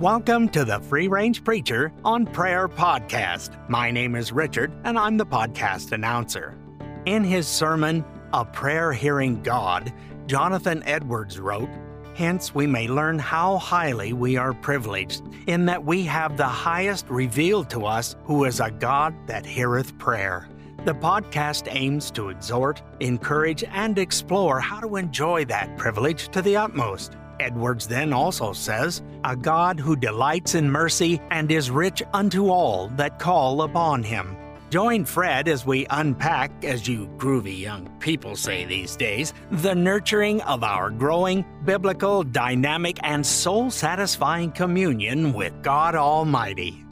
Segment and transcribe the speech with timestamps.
[0.00, 3.56] Welcome to the Free Range Preacher on Prayer podcast.
[3.68, 6.58] My name is Richard, and I'm the podcast announcer.
[7.06, 9.92] In his sermon, A Prayer Hearing God,
[10.26, 11.68] Jonathan Edwards wrote,
[12.16, 17.08] Hence, we may learn how highly we are privileged, in that we have the highest
[17.08, 20.48] revealed to us, who is a God that heareth prayer.
[20.86, 26.56] The podcast aims to exhort, encourage, and explore how to enjoy that privilege to the
[26.56, 27.16] utmost.
[27.40, 32.88] Edwards then also says, A God who delights in mercy and is rich unto all
[32.96, 34.36] that call upon him.
[34.70, 40.40] Join Fred as we unpack, as you groovy young people say these days, the nurturing
[40.42, 46.83] of our growing, biblical, dynamic, and soul satisfying communion with God Almighty.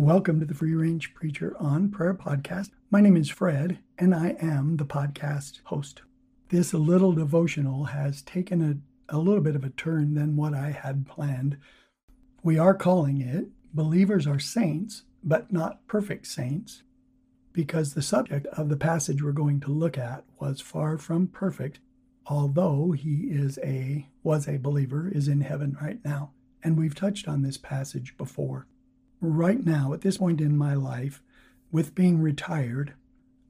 [0.00, 2.70] Welcome to the Free Range Preacher on Prayer podcast.
[2.90, 6.00] My name is Fred, and I am the podcast host.
[6.48, 8.62] This little devotional has taken
[9.10, 11.58] a, a little bit of a turn than what I had planned.
[12.42, 16.82] We are calling it Believers Are Saints, but Not Perfect Saints,
[17.52, 21.78] because the subject of the passage we're going to look at was far from perfect,
[22.24, 26.30] although he is a was a believer, is in heaven right now.
[26.64, 28.66] And we've touched on this passage before
[29.20, 31.22] right now, at this point in my life,
[31.70, 32.94] with being retired,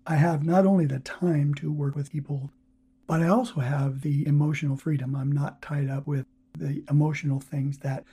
[0.07, 2.51] I have not only the time to work with people,
[3.07, 5.15] but I also have the emotional freedom.
[5.15, 8.05] I'm not tied up with the emotional things that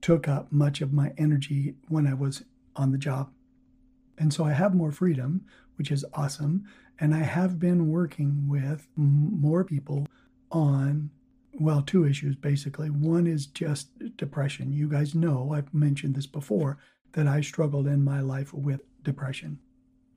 [0.00, 2.44] took up much of my energy when I was
[2.76, 3.30] on the job.
[4.18, 5.44] And so I have more freedom,
[5.76, 6.64] which is awesome.
[7.00, 10.06] And I have been working with more people
[10.50, 11.10] on
[11.58, 12.88] well, two issues basically.
[12.90, 14.72] One is just depression.
[14.72, 16.78] You guys know, I've mentioned this before,
[17.12, 19.58] that I struggled in my life with depression.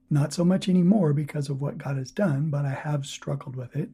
[0.09, 3.75] Not so much anymore because of what God has done, but I have struggled with
[3.75, 3.89] it.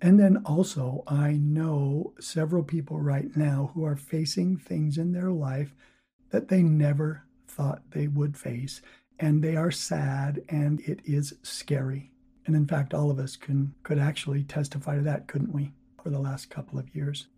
[0.00, 5.30] And then also, I know several people right now who are facing things in their
[5.30, 5.74] life
[6.30, 8.82] that they never thought they would face.
[9.18, 12.10] And they are sad and it is scary.
[12.46, 15.72] And in fact, all of us can could actually testify to that, couldn't we?
[16.02, 17.28] For the last couple of years.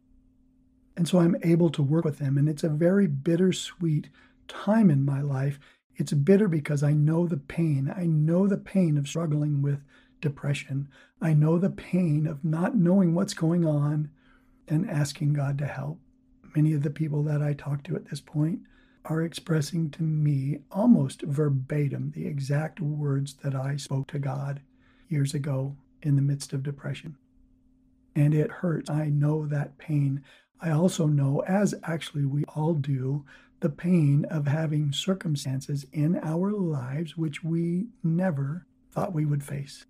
[0.97, 2.38] And so I'm able to work with them.
[2.38, 4.08] And it's a very bittersweet
[4.48, 5.58] time in my life.
[5.97, 7.92] It's bitter because I know the pain.
[7.94, 9.80] I know the pain of struggling with
[10.20, 10.88] depression.
[11.20, 14.10] I know the pain of not knowing what's going on
[14.69, 15.98] and asking God to help.
[16.54, 18.60] Many of the people that I talk to at this point
[19.04, 24.60] are expressing to me almost verbatim the exact words that I spoke to God
[25.08, 27.16] years ago in the midst of depression
[28.14, 28.91] and it hurts.
[28.91, 30.22] I know that pain.
[30.60, 33.25] I also know, as actually we all do,
[33.60, 39.86] the pain of having circumstances in our lives which we never thought we would face,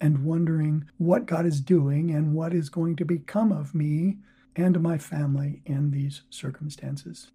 [0.00, 4.18] and wondering what God is doing and what is going to become of me
[4.56, 7.30] and my family in these circumstances.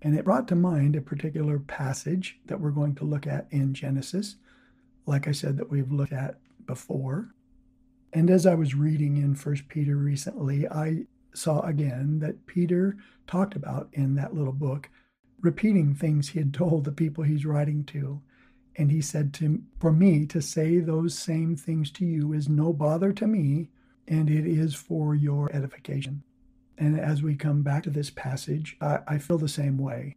[0.00, 3.74] And it brought to mind a particular passage that we're going to look at in
[3.74, 4.36] Genesis,
[5.06, 7.34] like I said, that we've looked at before.
[8.14, 13.56] And as I was reading in First Peter recently, I saw again that Peter talked
[13.56, 14.88] about in that little book,
[15.40, 18.22] repeating things he had told the people he's writing to.
[18.76, 22.72] And he said to for me to say those same things to you is no
[22.72, 23.70] bother to me,
[24.06, 26.22] and it is for your edification.
[26.78, 30.14] And as we come back to this passage, I, I feel the same way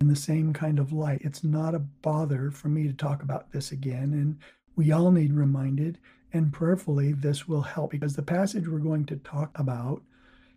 [0.00, 1.20] in the same kind of light.
[1.22, 4.12] It's not a bother for me to talk about this again.
[4.12, 4.38] And
[4.76, 5.98] we all need reminded
[6.32, 10.02] and prayerfully, this will help because the passage we're going to talk about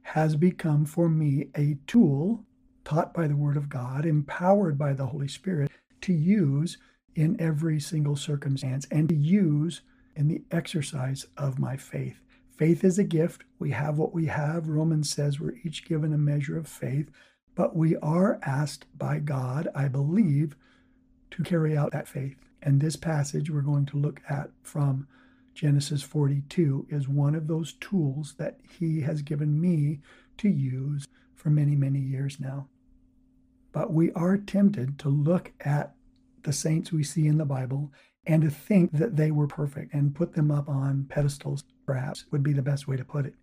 [0.03, 2.43] has become for me a tool
[2.83, 6.77] taught by the Word of God, empowered by the Holy Spirit to use
[7.15, 9.81] in every single circumstance and to use
[10.15, 12.19] in the exercise of my faith.
[12.57, 13.43] Faith is a gift.
[13.57, 14.67] We have what we have.
[14.67, 17.09] Romans says we're each given a measure of faith,
[17.55, 20.55] but we are asked by God, I believe,
[21.31, 22.37] to carry out that faith.
[22.61, 25.07] And this passage we're going to look at from
[25.53, 29.99] Genesis 42 is one of those tools that He has given me
[30.37, 32.67] to use for many, many years now.
[33.71, 35.95] But we are tempted to look at
[36.43, 37.91] the saints we see in the Bible
[38.25, 42.43] and to think that they were perfect and put them up on pedestals, perhaps would
[42.43, 43.35] be the best way to put it,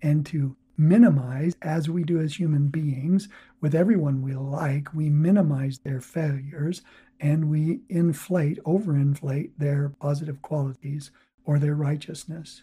[0.00, 3.28] and to minimize, as we do as human beings,
[3.60, 6.82] with everyone we like, we minimize their failures
[7.20, 11.10] and we inflate, overinflate their positive qualities
[11.44, 12.62] or their righteousness.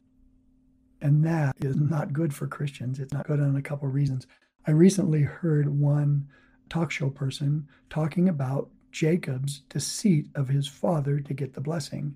[1.01, 2.99] And that is not good for Christians.
[2.99, 4.27] It's not good on a couple of reasons.
[4.67, 6.27] I recently heard one
[6.69, 12.15] talk show person talking about Jacob's deceit of his father to get the blessing.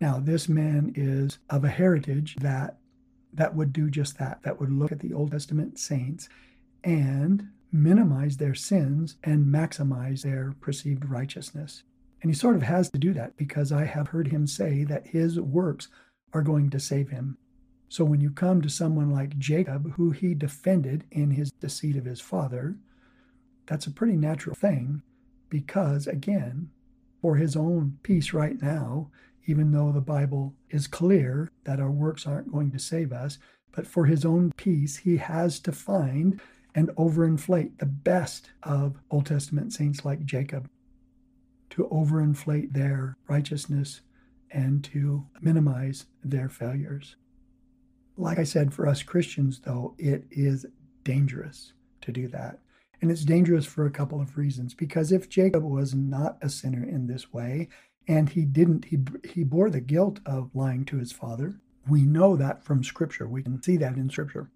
[0.00, 2.76] Now, this man is of a heritage that
[3.32, 6.28] that would do just that, that would look at the Old Testament saints
[6.82, 11.84] and minimize their sins and maximize their perceived righteousness.
[12.22, 15.08] And he sort of has to do that because I have heard him say that
[15.08, 15.88] his works
[16.32, 17.38] are going to save him.
[17.88, 22.04] So when you come to someone like Jacob, who he defended in his deceit of
[22.04, 22.76] his father,
[23.66, 25.02] that's a pretty natural thing
[25.48, 26.70] because, again,
[27.20, 29.10] for his own peace right now,
[29.46, 33.38] even though the Bible is clear that our works aren't going to save us,
[33.72, 36.40] but for his own peace, he has to find
[36.74, 40.68] and overinflate the best of Old Testament saints like Jacob
[41.70, 44.00] to overinflate their righteousness
[44.50, 47.16] and to minimize their failures.
[48.16, 50.66] Like I said, for us Christians, though, it is
[51.04, 51.72] dangerous
[52.02, 52.58] to do that.
[53.00, 54.74] And it's dangerous for a couple of reasons.
[54.74, 57.68] Because if Jacob was not a sinner in this way,
[58.06, 62.36] and he didn't, he, he bore the guilt of lying to his father, we know
[62.36, 63.26] that from Scripture.
[63.26, 64.50] We can see that in Scripture.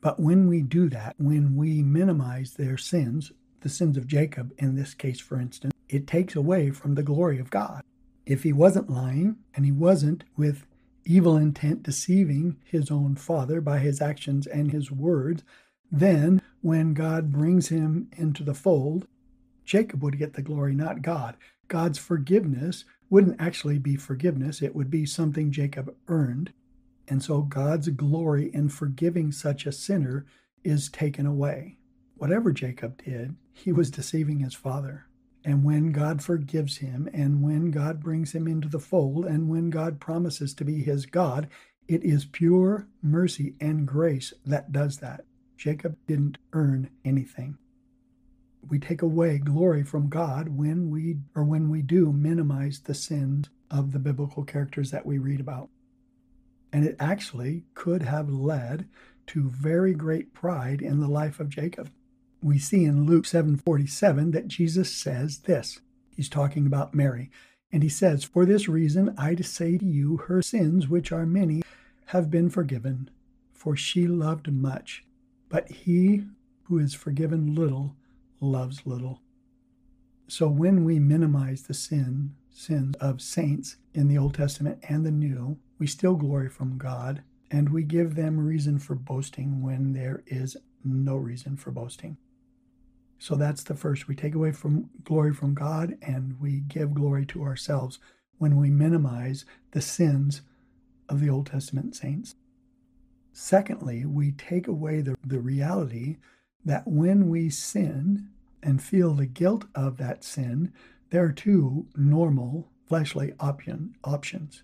[0.00, 4.76] But when we do that, when we minimize their sins, the sins of Jacob in
[4.76, 7.82] this case, for instance, it takes away from the glory of God.
[8.26, 10.66] If he wasn't lying and he wasn't with
[11.04, 15.42] evil intent deceiving his own father by his actions and his words,
[15.90, 19.06] then when God brings him into the fold,
[19.64, 21.36] Jacob would get the glory, not God.
[21.68, 26.52] God's forgiveness wouldn't actually be forgiveness, it would be something Jacob earned.
[27.06, 30.24] And so God's glory in forgiving such a sinner
[30.62, 31.76] is taken away.
[32.16, 35.06] Whatever Jacob did, he was deceiving his father.
[35.44, 39.68] And when God forgives him, and when God brings him into the fold, and when
[39.68, 41.48] God promises to be his God,
[41.86, 45.26] it is pure mercy and grace that does that.
[45.58, 47.58] Jacob didn't earn anything.
[48.66, 53.50] We take away glory from God when we or when we do minimize the sins
[53.70, 55.68] of the biblical characters that we read about.
[56.72, 58.88] And it actually could have led
[59.28, 61.90] to very great pride in the life of Jacob
[62.44, 65.80] we see in Luke 7:47 that Jesus says this.
[66.10, 67.30] He's talking about Mary,
[67.72, 71.62] and he says, "For this reason I say to you, her sins, which are many,
[72.08, 73.08] have been forgiven,
[73.50, 75.06] for she loved much,
[75.48, 76.26] but he
[76.64, 77.96] who is forgiven little
[78.40, 79.22] loves little."
[80.28, 85.10] So when we minimize the sin sins of saints in the Old Testament and the
[85.10, 90.22] New, we still glory from God, and we give them reason for boasting when there
[90.26, 92.18] is no reason for boasting.
[93.18, 94.08] So that's the first.
[94.08, 97.98] We take away from glory from God and we give glory to ourselves
[98.38, 100.42] when we minimize the sins
[101.08, 102.34] of the Old Testament saints.
[103.32, 106.18] Secondly, we take away the, the reality
[106.64, 108.28] that when we sin
[108.62, 110.72] and feel the guilt of that sin,
[111.10, 114.62] there are two normal fleshly option, options.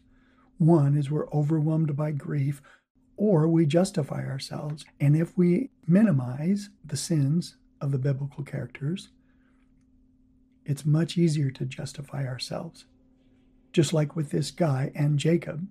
[0.58, 2.62] One is we're overwhelmed by grief,
[3.17, 4.85] or we justify ourselves.
[4.99, 9.09] And if we minimize the sins of the biblical characters,
[10.65, 12.85] it's much easier to justify ourselves.
[13.73, 15.67] Just like with this guy and Jacob,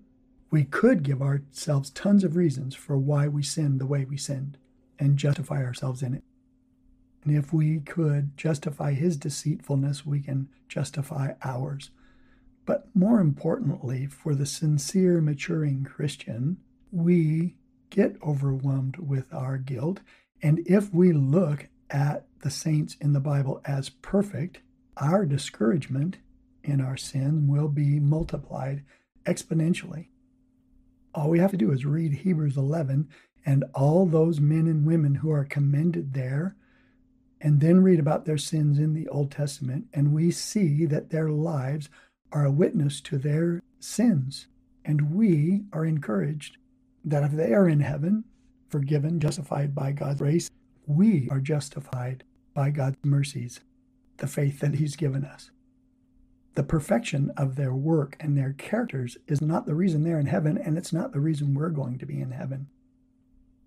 [0.51, 4.57] we could give ourselves tons of reasons for why we sinned the way we sinned
[4.97, 6.23] and justify ourselves in it.
[7.23, 11.91] And if we could justify his deceitfulness, we can justify ours.
[12.65, 16.57] But more importantly, for the sincere, maturing Christian,
[16.91, 17.55] we
[17.89, 20.01] get overwhelmed with our guilt.
[20.41, 24.59] And if we look at the saints in the Bible as perfect,
[24.97, 26.17] our discouragement
[26.63, 28.83] in our sin will be multiplied
[29.25, 30.07] exponentially.
[31.13, 33.09] All we have to do is read Hebrews 11
[33.45, 36.55] and all those men and women who are commended there,
[37.41, 41.29] and then read about their sins in the Old Testament, and we see that their
[41.29, 41.89] lives
[42.31, 44.47] are a witness to their sins.
[44.83, 46.57] And we are encouraged
[47.05, 48.25] that if they are in heaven,
[48.67, 50.51] forgiven, justified by God's grace,
[50.89, 52.23] we are justified
[52.55, 53.59] by God's mercies,
[54.17, 55.51] the faith that He's given us.
[56.55, 60.57] The perfection of their work and their characters is not the reason they're in heaven,
[60.57, 62.67] and it's not the reason we're going to be in heaven.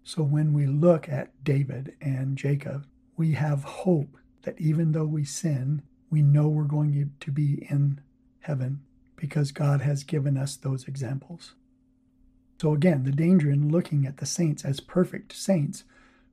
[0.03, 2.87] So when we look at David and Jacob,
[3.17, 8.01] we have hope that even though we sin, we know we're going to be in
[8.41, 8.81] heaven
[9.15, 11.55] because God has given us those examples.
[12.61, 15.85] So, again, the danger in looking at the saints as perfect saints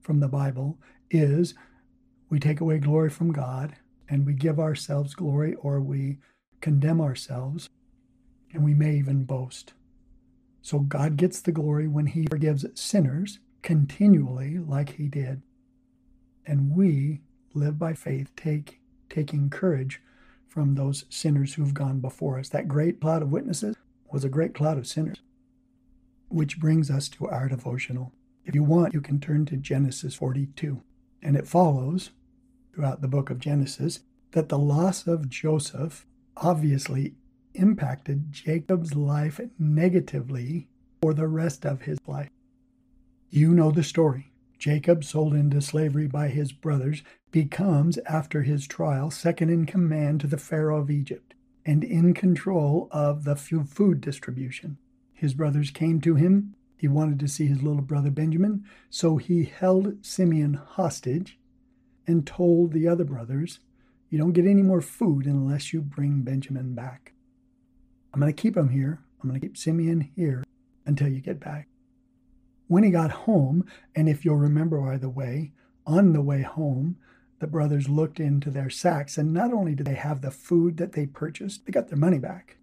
[0.01, 0.77] from the Bible
[1.09, 1.53] is
[2.29, 3.75] we take away glory from God
[4.07, 6.17] and we give ourselves glory or we
[6.61, 7.69] condemn ourselves
[8.53, 9.73] and we may even boast.
[10.61, 15.41] So God gets the glory when he forgives sinners continually like he did.
[16.45, 17.21] And we
[17.53, 18.79] live by faith, take
[19.09, 20.01] taking courage
[20.47, 22.49] from those sinners who've gone before us.
[22.49, 23.75] That great cloud of witnesses
[24.11, 25.17] was a great cloud of sinners.
[26.27, 28.11] Which brings us to our devotional.
[28.45, 30.81] If you want, you can turn to Genesis 42.
[31.21, 32.11] And it follows
[32.73, 36.05] throughout the book of Genesis that the loss of Joseph
[36.37, 37.15] obviously
[37.53, 40.67] impacted Jacob's life negatively
[41.01, 42.29] for the rest of his life.
[43.29, 44.31] You know the story.
[44.57, 50.27] Jacob, sold into slavery by his brothers, becomes, after his trial, second in command to
[50.27, 51.33] the Pharaoh of Egypt
[51.65, 54.77] and in control of the food distribution.
[55.13, 56.55] His brothers came to him.
[56.79, 61.37] He wanted to see his little brother Benjamin, so he held Simeon hostage
[62.07, 63.59] and told the other brothers,
[64.09, 67.11] You don't get any more food unless you bring Benjamin back.
[68.13, 69.01] I'm going to keep him here.
[69.21, 70.45] I'm going to keep Simeon here
[70.85, 71.67] until you get back.
[72.67, 75.51] When he got home, and if you'll remember by the way,
[75.85, 76.95] on the way home,
[77.39, 80.93] the brothers looked into their sacks, and not only did they have the food that
[80.93, 82.55] they purchased, they got their money back.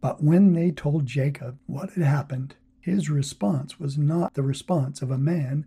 [0.00, 5.10] But when they told Jacob what had happened, his response was not the response of
[5.10, 5.66] a man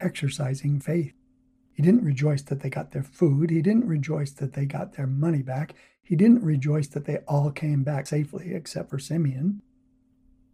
[0.00, 1.14] exercising faith.
[1.72, 3.50] He didn't rejoice that they got their food.
[3.50, 5.74] He didn't rejoice that they got their money back.
[6.02, 9.62] He didn't rejoice that they all came back safely, except for Simeon.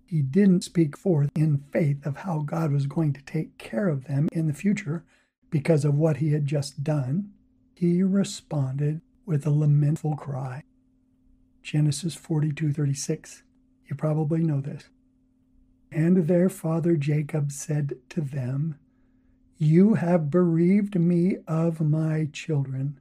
[0.05, 4.05] He didn't speak forth in faith of how God was going to take care of
[4.05, 5.05] them in the future
[5.51, 7.33] because of what he had just done.
[7.75, 10.63] He responded with a lamentful cry.
[11.63, 13.43] Genesis 42:36.
[13.89, 14.85] You probably know this.
[15.97, 18.75] And their father Jacob said to them,
[19.57, 23.01] You have bereaved me of my children.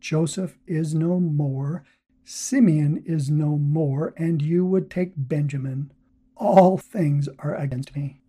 [0.00, 1.84] Joseph is no more,
[2.24, 5.92] Simeon is no more, and you would take Benjamin.
[6.36, 8.20] All things are against me.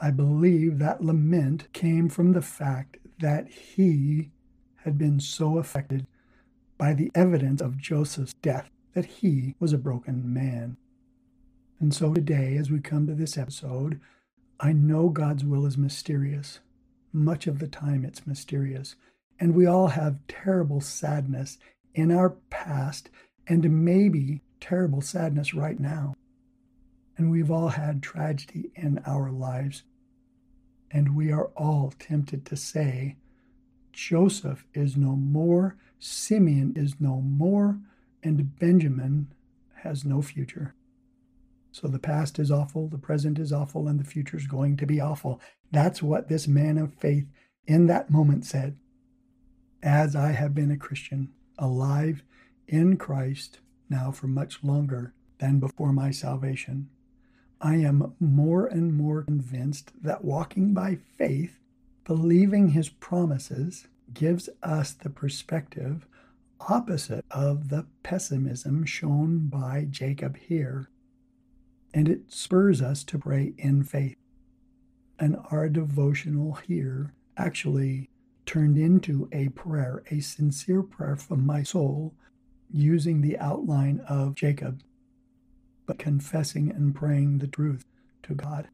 [0.00, 4.30] I believe that lament came from the fact that he
[4.84, 6.06] had been so affected
[6.78, 10.78] by the evidence of Joseph's death that he was a broken man.
[11.78, 14.00] And so today, as we come to this episode,
[14.58, 16.60] I know God's will is mysterious.
[17.12, 18.96] Much of the time, it's mysterious.
[19.38, 21.58] And we all have terrible sadness
[21.94, 23.10] in our past
[23.46, 26.14] and maybe terrible sadness right now.
[27.18, 29.82] And we've all had tragedy in our lives.
[30.90, 33.16] And we are all tempted to say,
[33.92, 37.78] Joseph is no more, Simeon is no more,
[38.22, 39.28] and Benjamin
[39.82, 40.74] has no future.
[41.78, 44.86] So the past is awful, the present is awful, and the future is going to
[44.86, 45.42] be awful.
[45.70, 47.26] That's what this man of faith
[47.66, 48.78] in that moment said.
[49.82, 52.22] As I have been a Christian, alive
[52.66, 53.58] in Christ
[53.90, 56.88] now for much longer than before my salvation,
[57.60, 61.60] I am more and more convinced that walking by faith,
[62.06, 66.06] believing his promises, gives us the perspective
[66.58, 70.88] opposite of the pessimism shown by Jacob here.
[71.96, 74.16] And it spurs us to pray in faith.
[75.18, 78.10] And our devotional here actually
[78.44, 82.14] turned into a prayer, a sincere prayer from my soul,
[82.70, 84.82] using the outline of Jacob
[85.86, 87.84] but confessing and praying the truth
[88.24, 88.68] to God.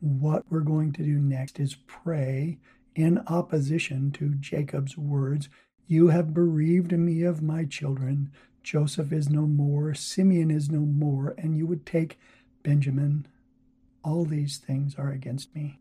[0.00, 2.58] What we're going to do next is pray
[2.94, 5.48] in opposition to Jacob's words
[5.86, 8.30] You have bereaved me of my children.
[8.64, 12.18] Joseph is no more, Simeon is no more, and you would take
[12.62, 13.26] Benjamin.
[14.02, 15.78] All these things are against me.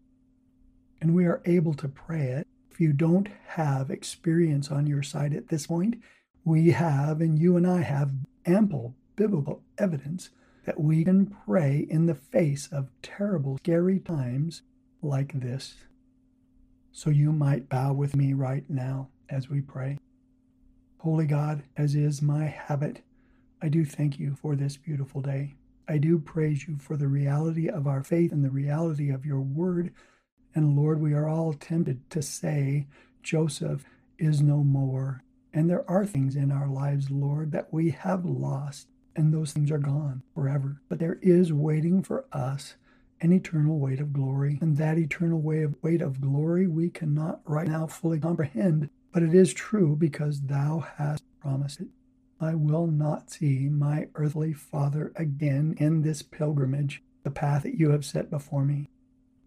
[1.01, 2.47] And we are able to pray it.
[2.69, 5.95] If you don't have experience on your side at this point,
[6.43, 8.11] we have, and you and I have
[8.45, 10.29] ample biblical evidence
[10.65, 14.61] that we can pray in the face of terrible, scary times
[15.01, 15.75] like this.
[16.91, 19.97] So you might bow with me right now as we pray.
[21.03, 23.01] Holy God, as is my habit,
[23.61, 25.53] I do thank you for this beautiful day.
[25.85, 29.41] I do praise you for the reality of our faith and the reality of your
[29.41, 29.93] word.
[30.55, 32.87] And Lord, we are all tempted to say,
[33.21, 33.83] Joseph
[34.17, 35.23] is no more.
[35.53, 39.71] And there are things in our lives, Lord, that we have lost and those things
[39.71, 40.79] are gone forever.
[40.87, 42.75] But there is waiting for us
[43.19, 44.57] an eternal weight of glory.
[44.61, 49.53] And that eternal weight of, glory we cannot right now fully comprehend, but it is
[49.53, 51.87] true because thou hast promised it.
[52.41, 57.91] I will not see my earthly father again in this pilgrimage, the path that you
[57.91, 58.89] have set before me.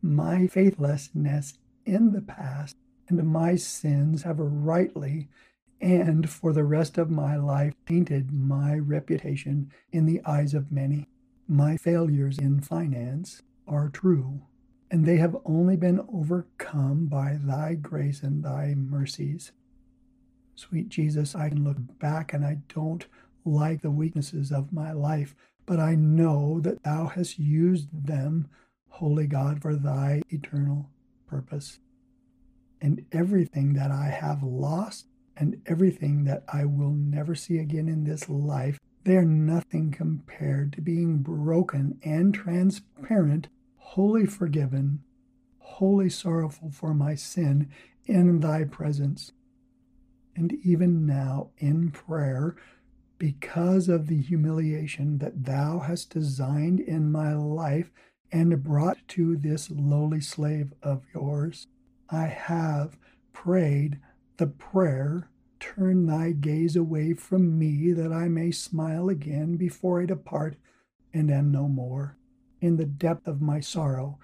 [0.01, 2.77] My faithlessness in the past
[3.09, 5.29] and my sins have rightly
[5.81, 11.07] and for the rest of my life tainted my reputation in the eyes of many.
[11.49, 14.43] My failures in finance are true,
[14.91, 19.53] and they have only been overcome by thy grace and thy mercies.
[20.55, 23.05] Sweet Jesus, I can look back and I don't
[23.45, 25.35] like the weaknesses of my life,
[25.67, 28.49] but I know that thou hast used them,
[28.89, 30.89] Holy God, for thy eternal
[31.27, 31.81] purpose.
[32.81, 38.05] And everything that I have lost and everything that I will never see again in
[38.05, 43.49] this life, they are nothing compared to being broken and transparent,
[43.91, 45.03] wholly forgiven,
[45.59, 47.71] wholly sorrowful for my sin
[48.05, 49.33] in thy presence.
[50.35, 52.57] And even now in prayer,
[53.17, 57.91] because of the humiliation that thou hast designed in my life
[58.31, 61.69] and brought to this lowly slave of yours,
[62.11, 62.99] I have
[63.33, 63.99] prayed
[64.37, 70.07] the prayer Turn thy gaze away from me that I may smile again before I
[70.07, 70.57] depart
[71.15, 72.19] and am no more.
[72.67, 74.19] In the depth of my sorrow,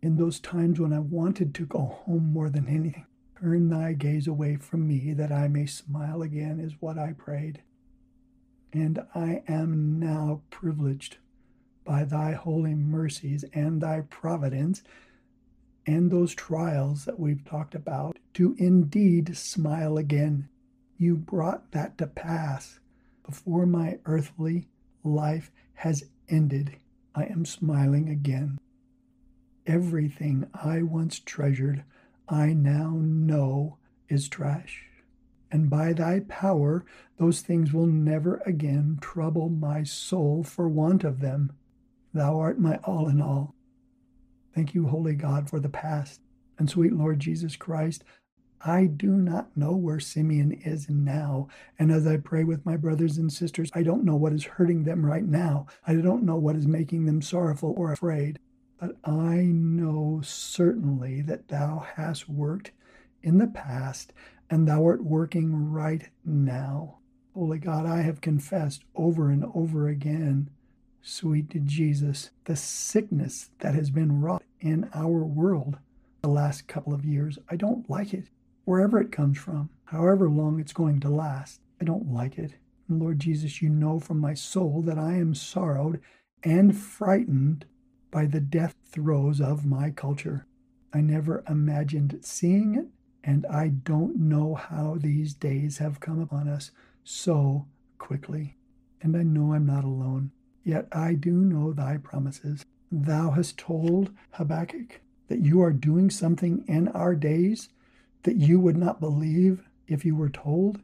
[0.00, 3.04] in those times when I wanted to go home more than anything,
[3.38, 7.60] turn thy gaze away from me that I may smile again, is what I prayed.
[8.72, 11.18] And I am now privileged
[11.84, 14.82] by thy holy mercies and thy providence
[15.86, 20.48] and those trials that we've talked about to indeed smile again.
[20.96, 22.80] You brought that to pass
[23.22, 24.68] before my earthly
[25.04, 26.78] life has ended.
[27.14, 28.58] I am smiling again.
[29.66, 31.84] Everything I once treasured,
[32.28, 33.76] I now know
[34.08, 34.86] is trash.
[35.50, 36.84] And by thy power,
[37.18, 41.52] those things will never again trouble my soul for want of them.
[42.14, 43.54] Thou art my all in all.
[44.54, 46.20] Thank you, Holy God, for the past.
[46.58, 48.04] And sweet Lord Jesus Christ,
[48.64, 51.48] I do not know where Simeon is now.
[51.78, 54.84] And as I pray with my brothers and sisters, I don't know what is hurting
[54.84, 55.66] them right now.
[55.86, 58.38] I don't know what is making them sorrowful or afraid.
[58.78, 62.72] But I know certainly that thou hast worked
[63.22, 64.12] in the past
[64.48, 66.98] and thou art working right now.
[67.34, 70.50] Holy God, I have confessed over and over again
[71.00, 75.78] sweet Jesus, the sickness that has been wrought in our world
[76.22, 77.38] the last couple of years.
[77.50, 78.28] I don't like it.
[78.64, 82.52] Wherever it comes from, however long it's going to last, I don't like it.
[82.88, 86.00] And Lord Jesus, you know from my soul that I am sorrowed
[86.44, 87.64] and frightened
[88.10, 90.46] by the death throes of my culture.
[90.92, 92.86] I never imagined seeing it,
[93.24, 96.70] and I don't know how these days have come upon us
[97.02, 97.66] so
[97.98, 98.56] quickly.
[99.00, 100.30] And I know I'm not alone.
[100.62, 102.64] Yet I do know thy promises.
[102.92, 107.70] Thou hast told Habakkuk that you are doing something in our days
[108.22, 110.80] that you would not believe if you were told.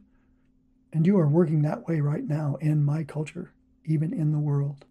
[0.91, 3.53] And you are working that way right now in my culture,
[3.85, 4.85] even in the world.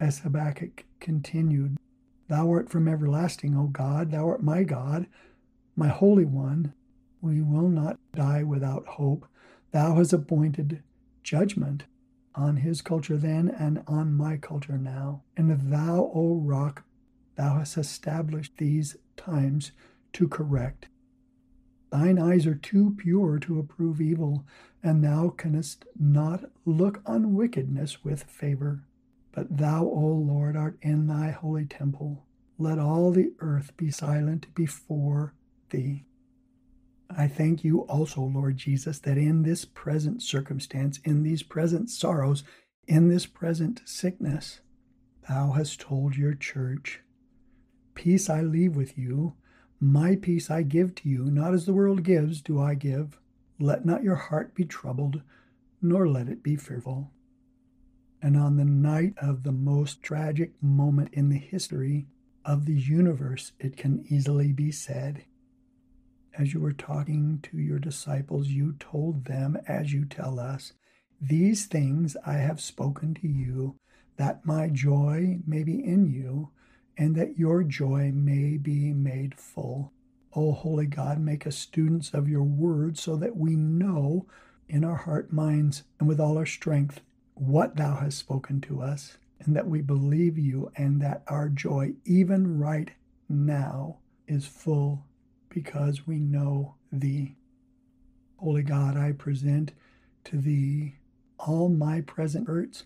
[0.00, 1.76] As Habakkuk continued,
[2.28, 5.06] Thou art from everlasting, O God, Thou art my God,
[5.76, 6.74] my Holy One.
[7.20, 9.26] We will not die without hope.
[9.72, 10.82] Thou hast appointed
[11.22, 11.84] judgment
[12.34, 15.22] on his culture then and on my culture now.
[15.36, 16.84] And thou, O rock,
[17.36, 19.72] thou hast established these times
[20.14, 20.88] to correct.
[21.90, 24.44] Thine eyes are too pure to approve evil,
[24.82, 28.84] and thou canst not look on wickedness with favor.
[29.32, 32.24] But thou, O Lord, art in thy holy temple.
[32.58, 35.34] Let all the earth be silent before
[35.70, 36.04] thee.
[37.10, 42.44] I thank you also, Lord Jesus, that in this present circumstance, in these present sorrows,
[42.86, 44.60] in this present sickness,
[45.28, 47.00] thou hast told your church,
[47.94, 49.34] Peace I leave with you,
[49.80, 53.18] my peace I give to you, not as the world gives, do I give.
[53.60, 55.22] Let not your heart be troubled,
[55.80, 57.10] nor let it be fearful.
[58.20, 62.06] And on the night of the most tragic moment in the history
[62.44, 65.24] of the universe, it can easily be said,
[66.36, 70.72] as you were talking to your disciples, you told them, as you tell us,
[71.20, 73.76] These things I have spoken to you,
[74.16, 76.50] that my joy may be in you,
[76.98, 79.92] and that your joy may be made full.
[80.34, 84.26] O Holy God, make us students of your word so that we know
[84.68, 87.00] in our heart, minds, and with all our strength
[87.34, 91.92] what thou hast spoken to us, and that we believe you, and that our joy,
[92.04, 92.90] even right
[93.28, 95.06] now, is full
[95.48, 97.36] because we know thee.
[98.38, 99.72] Holy God, I present
[100.24, 100.96] to thee
[101.38, 102.84] all my present hurts,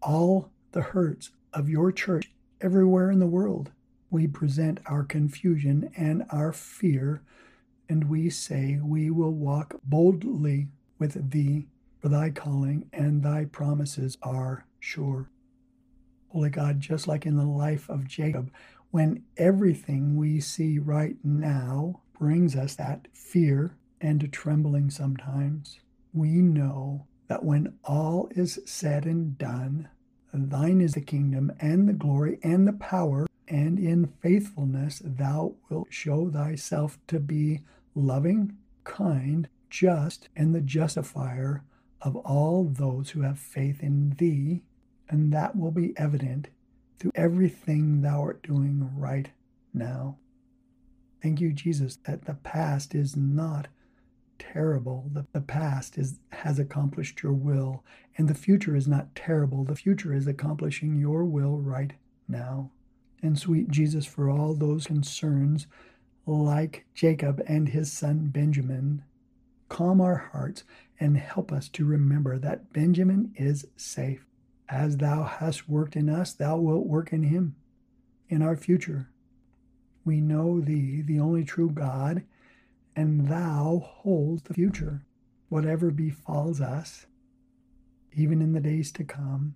[0.00, 3.70] all the hurts of your church everywhere in the world.
[4.10, 7.22] We present our confusion and our fear,
[7.88, 10.68] and we say we will walk boldly
[10.98, 11.66] with thee,
[12.00, 15.30] for thy calling and thy promises are sure.
[16.28, 18.50] Holy God, just like in the life of Jacob,
[18.90, 25.80] when everything we see right now brings us that fear and trembling sometimes.
[26.12, 29.88] we know that when all is said and done,
[30.32, 35.88] thine is the kingdom and the glory and the power, and in faithfulness thou wilt
[35.90, 37.60] show thyself to be
[37.94, 41.62] loving, kind, just, and the justifier
[42.02, 44.62] of all those who have faith in thee,
[45.08, 46.48] and that will be evident
[46.98, 49.30] through everything thou art doing right
[49.72, 50.16] now.
[51.22, 53.68] Thank you, Jesus, that the past is not
[54.38, 55.10] terrible.
[55.12, 57.84] The, the past is has accomplished your will,
[58.16, 59.64] and the future is not terrible.
[59.64, 61.92] The future is accomplishing your will right
[62.28, 62.70] now.
[63.22, 65.66] And sweet Jesus, for all those concerns,
[66.26, 69.02] like Jacob and his son Benjamin,
[69.68, 70.64] calm our hearts
[71.00, 74.24] and help us to remember that Benjamin is safe.
[74.68, 77.56] As thou hast worked in us, thou wilt work in him,
[78.28, 79.08] in our future.
[80.04, 82.24] We know thee, the only true God,
[82.98, 85.04] and thou holds the future.
[85.50, 87.06] Whatever befalls us,
[88.12, 89.54] even in the days to come,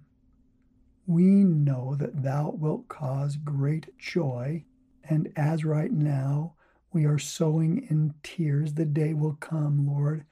[1.09, 4.63] we know that thou wilt cause great joy.
[5.03, 6.55] And as right now
[6.93, 10.25] we are sowing in tears, the day will come, Lord,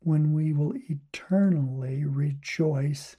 [0.00, 3.16] when we will eternally rejoice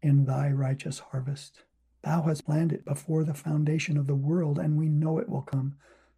[0.00, 1.64] in thy righteous harvest.
[2.02, 5.42] Thou hast planned it before the foundation of the world, and we know it will
[5.42, 5.74] come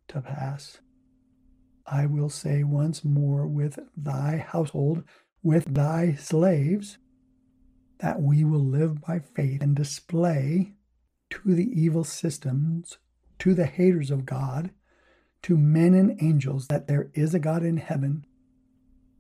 [0.09, 0.83] to pass.
[1.87, 5.05] I will say once more with thy household,
[5.43, 6.99] with thy slaves,
[7.99, 10.75] that we will live by faith and display
[11.31, 12.99] to the evil systems,
[13.39, 14.71] to the haters of God,
[15.43, 18.25] to men and angels that there is a God in heaven,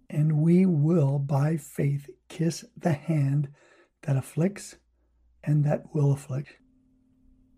[0.08, 3.48] and we will by faith kiss the hand
[4.02, 4.76] that afflicts
[5.42, 6.56] and that will afflict,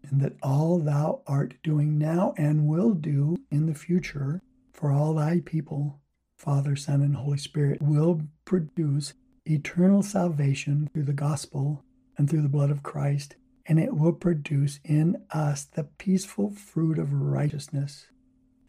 [0.03, 4.41] and that all thou art doing now and will do in the future
[4.75, 6.01] for all thy people,
[6.37, 9.15] Father, Son, and Holy Spirit, will produce
[9.47, 11.85] eternal salvation through the gospel
[12.19, 16.99] and through the blood of Christ, and it will produce in us the peaceful fruit
[16.99, 18.09] of righteousness.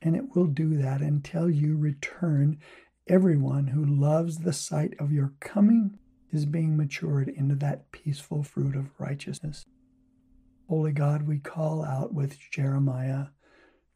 [0.01, 2.59] And it will do that until you return.
[3.07, 5.97] Everyone who loves the sight of your coming
[6.31, 9.65] is being matured into that peaceful fruit of righteousness.
[10.69, 13.27] Holy God, we call out with Jeremiah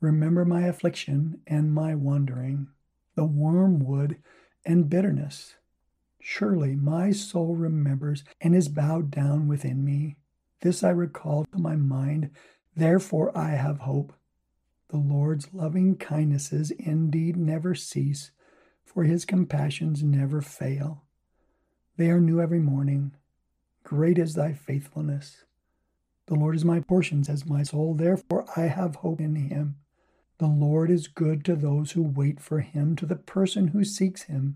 [0.01, 2.69] Remember my affliction and my wandering,
[3.15, 4.17] the wormwood
[4.65, 5.55] and bitterness.
[6.21, 10.15] Surely my soul remembers and is bowed down within me.
[10.62, 12.29] This I recall to my mind,
[12.75, 14.13] therefore I have hope.
[14.89, 18.31] The Lord's loving kindnesses indeed never cease,
[18.85, 21.03] for his compassions never fail.
[21.97, 23.12] They are new every morning.
[23.83, 25.43] Great is thy faithfulness.
[26.27, 29.75] The Lord is my portion, says my soul, therefore I have hope in him.
[30.39, 34.23] The Lord is good to those who wait for him, to the person who seeks
[34.23, 34.56] him.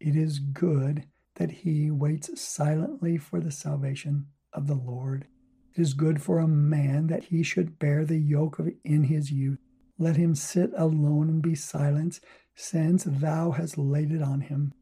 [0.00, 1.06] It is good
[1.36, 5.28] that he waits silently for the salvation of the Lord.
[5.74, 9.30] It is good for a man that he should bear the yoke of in his
[9.30, 9.60] youth.
[9.96, 12.18] Let him sit alone and be silent,
[12.56, 14.74] since thou hast laid it on him.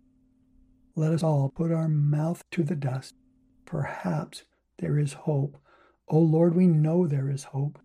[0.97, 3.15] Let us all put our mouth to the dust.
[3.67, 4.45] Perhaps
[4.79, 5.59] there is hope.
[6.09, 7.79] O Lord, we know there is hope.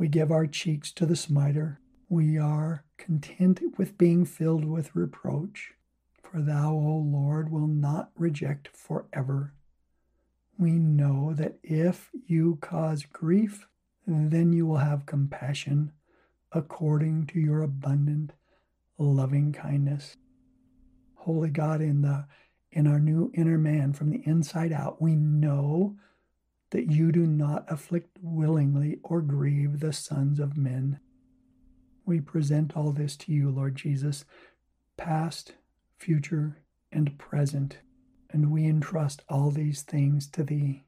[0.00, 1.78] We give our cheeks to the smiter.
[2.08, 5.74] We are content with being filled with reproach.
[6.22, 9.52] For thou, O Lord, will not reject forever.
[10.58, 13.66] We know that if you cause grief,
[14.06, 15.92] then you will have compassion
[16.50, 18.32] according to your abundant
[18.96, 20.16] loving kindness.
[21.14, 22.24] Holy God, in the
[22.72, 25.98] in our new inner man from the inside out, we know
[26.70, 31.00] that you do not afflict willingly or grieve the sons of men.
[32.04, 34.24] We present all this to you, Lord Jesus,
[34.96, 35.54] past,
[35.98, 36.58] future,
[36.92, 37.78] and present,
[38.30, 40.84] and we entrust all these things to Thee,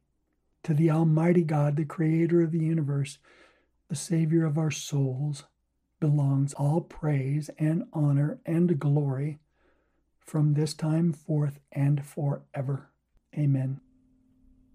[0.62, 3.18] to the Almighty God, the Creator of the universe,
[3.88, 5.44] the Savior of our souls,
[6.00, 9.38] belongs all praise and honor and glory
[10.18, 12.90] from this time forth and forever.
[13.36, 13.80] Amen.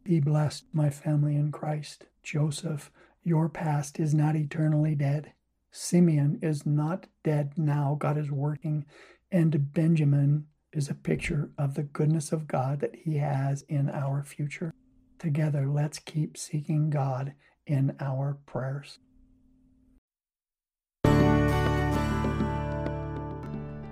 [0.08, 2.06] Be blessed, my family in Christ.
[2.24, 2.90] Joseph,
[3.26, 5.34] your past is not eternally dead.
[5.70, 7.98] Simeon is not dead now.
[8.00, 8.86] God is working.
[9.34, 14.24] And Benjamin is a picture of the goodness of God that he has in our
[14.24, 14.74] future.
[15.20, 17.34] Together, let's keep seeking God
[17.66, 19.00] in our prayers.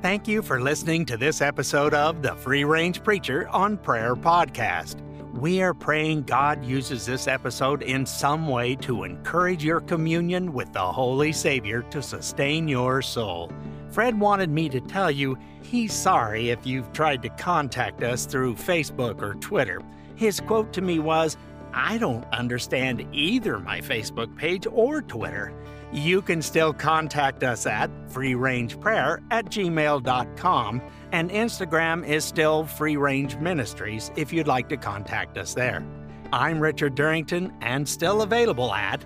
[0.01, 5.04] Thank you for listening to this episode of the Free Range Preacher on Prayer podcast.
[5.35, 10.71] We are praying God uses this episode in some way to encourage your communion with
[10.71, 13.51] the Holy Savior to sustain your soul.
[13.89, 18.55] Fred wanted me to tell you he's sorry if you've tried to contact us through
[18.55, 19.81] Facebook or Twitter.
[20.15, 21.35] His quote to me was,
[21.73, 25.51] I don't understand either my Facebook page or Twitter.
[25.95, 30.81] You can still contact us at freerangeprayer at gmail.com,
[31.13, 35.86] and Instagram is still Free Range Ministries if you'd like to contact us there.
[36.34, 39.05] I'm Richard Durrington and still available at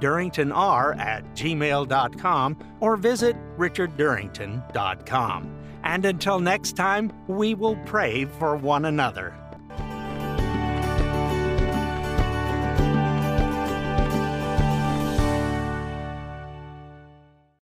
[0.00, 5.56] durringtonr at gmail.com or visit richarddurrington.com.
[5.84, 9.34] And until next time, we will pray for one another.